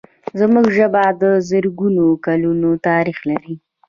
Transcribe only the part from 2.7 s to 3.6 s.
تاریخ لري.